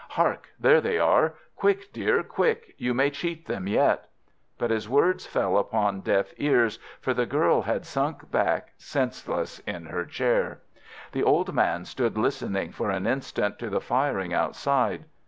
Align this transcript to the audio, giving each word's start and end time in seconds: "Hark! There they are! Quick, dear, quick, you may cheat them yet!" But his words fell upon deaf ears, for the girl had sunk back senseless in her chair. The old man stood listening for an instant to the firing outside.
"Hark! 0.09 0.49
There 0.59 0.81
they 0.81 0.97
are! 0.97 1.35
Quick, 1.55 1.93
dear, 1.93 2.23
quick, 2.23 2.73
you 2.79 2.91
may 2.91 3.11
cheat 3.11 3.45
them 3.45 3.67
yet!" 3.67 4.09
But 4.57 4.71
his 4.71 4.89
words 4.89 5.27
fell 5.27 5.59
upon 5.59 6.01
deaf 6.01 6.33
ears, 6.37 6.79
for 6.99 7.13
the 7.13 7.27
girl 7.27 7.61
had 7.61 7.85
sunk 7.85 8.31
back 8.31 8.71
senseless 8.79 9.59
in 9.59 9.85
her 9.85 10.05
chair. 10.05 10.61
The 11.11 11.21
old 11.21 11.53
man 11.53 11.85
stood 11.85 12.17
listening 12.17 12.71
for 12.71 12.89
an 12.89 13.05
instant 13.05 13.59
to 13.59 13.69
the 13.69 13.79
firing 13.79 14.33
outside. 14.33 15.05